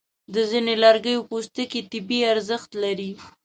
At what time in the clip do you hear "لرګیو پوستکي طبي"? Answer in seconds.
0.83-2.19